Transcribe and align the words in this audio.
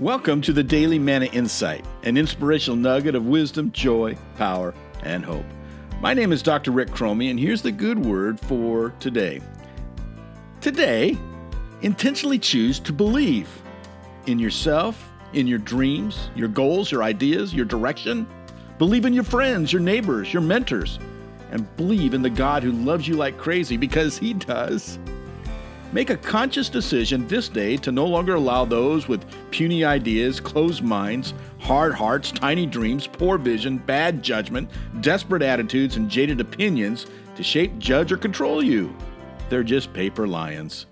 Welcome 0.00 0.40
to 0.42 0.54
the 0.54 0.62
Daily 0.62 0.98
Manna 0.98 1.26
Insight, 1.26 1.84
an 2.04 2.16
inspirational 2.16 2.74
nugget 2.74 3.14
of 3.14 3.26
wisdom, 3.26 3.70
joy, 3.70 4.16
power, 4.38 4.72
and 5.02 5.22
hope. 5.22 5.44
My 6.00 6.14
name 6.14 6.32
is 6.32 6.42
Dr. 6.42 6.70
Rick 6.70 6.88
Cromie, 6.88 7.28
and 7.28 7.38
here's 7.38 7.60
the 7.60 7.70
good 7.70 7.98
word 7.98 8.40
for 8.40 8.94
today. 8.98 9.42
Today, 10.62 11.18
intentionally 11.82 12.38
choose 12.38 12.80
to 12.80 12.94
believe 12.94 13.46
in 14.24 14.38
yourself, 14.38 15.06
in 15.34 15.46
your 15.46 15.58
dreams, 15.58 16.30
your 16.34 16.48
goals, 16.48 16.90
your 16.90 17.02
ideas, 17.02 17.52
your 17.52 17.66
direction. 17.66 18.26
Believe 18.78 19.04
in 19.04 19.12
your 19.12 19.22
friends, 19.22 19.70
your 19.70 19.82
neighbors, 19.82 20.32
your 20.32 20.42
mentors, 20.42 20.98
and 21.50 21.76
believe 21.76 22.14
in 22.14 22.22
the 22.22 22.30
God 22.30 22.62
who 22.62 22.72
loves 22.72 23.06
you 23.06 23.16
like 23.16 23.36
crazy 23.36 23.76
because 23.76 24.16
He 24.16 24.32
does. 24.32 24.98
Make 25.92 26.10
a 26.10 26.16
conscious 26.16 26.68
decision 26.68 27.26
this 27.26 27.48
day 27.48 27.76
to 27.78 27.90
no 27.90 28.06
longer 28.06 28.36
allow 28.36 28.64
those 28.64 29.08
with 29.08 29.24
puny 29.50 29.84
ideas, 29.84 30.38
closed 30.38 30.84
minds, 30.84 31.34
hard 31.58 31.94
hearts, 31.94 32.30
tiny 32.30 32.64
dreams, 32.64 33.08
poor 33.08 33.38
vision, 33.38 33.78
bad 33.78 34.22
judgment, 34.22 34.70
desperate 35.00 35.42
attitudes, 35.42 35.96
and 35.96 36.08
jaded 36.08 36.40
opinions 36.40 37.06
to 37.34 37.42
shape, 37.42 37.76
judge, 37.78 38.12
or 38.12 38.16
control 38.16 38.62
you. 38.62 38.94
They're 39.48 39.64
just 39.64 39.92
paper 39.92 40.28
lions. 40.28 40.86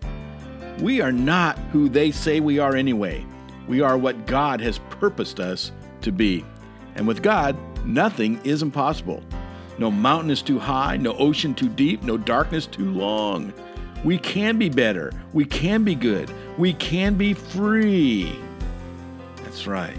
We 0.80 1.00
are 1.00 1.12
not 1.12 1.58
who 1.72 1.88
they 1.88 2.10
say 2.10 2.40
we 2.40 2.58
are 2.58 2.74
anyway. 2.74 3.24
We 3.68 3.80
are 3.80 3.96
what 3.96 4.26
God 4.26 4.60
has 4.60 4.80
purposed 4.90 5.38
us 5.38 5.70
to 6.00 6.10
be. 6.10 6.44
And 6.96 7.06
with 7.06 7.22
God, 7.22 7.56
nothing 7.86 8.40
is 8.42 8.62
impossible. 8.62 9.22
No 9.78 9.92
mountain 9.92 10.32
is 10.32 10.42
too 10.42 10.58
high, 10.58 10.96
no 10.96 11.12
ocean 11.18 11.54
too 11.54 11.68
deep, 11.68 12.02
no 12.02 12.16
darkness 12.16 12.66
too 12.66 12.90
long. 12.90 13.52
We 14.04 14.18
can 14.18 14.58
be 14.58 14.68
better. 14.68 15.12
We 15.32 15.44
can 15.44 15.84
be 15.84 15.94
good. 15.94 16.32
We 16.56 16.72
can 16.74 17.14
be 17.16 17.34
free. 17.34 18.38
That's 19.42 19.66
right. 19.66 19.96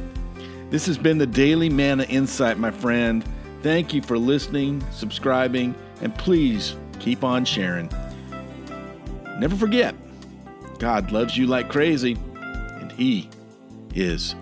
This 0.69 0.86
has 0.86 0.97
been 0.97 1.17
the 1.17 1.28
Daily 1.28 1.69
Manna 1.69 2.03
Insight, 2.03 2.58
my 2.58 2.72
friend. 2.72 3.23
Thank 3.61 3.94
you 3.94 4.02
for 4.02 4.17
listening, 4.17 4.83
subscribing, 4.92 5.75
and 6.02 6.16
please 6.16 6.75
keep 7.00 7.23
on 7.23 7.44
sharing. 7.44 7.89
Never 9.38 9.55
forget, 9.55 9.95
God 10.77 11.11
loves 11.11 11.38
you 11.38 11.47
like 11.47 11.70
crazy, 11.70 12.17
and 12.36 12.92
He 12.92 13.30
is 13.95 14.36